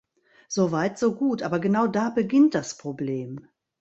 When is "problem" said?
2.75-3.45